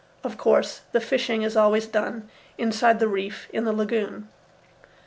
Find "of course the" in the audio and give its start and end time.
0.23-0.99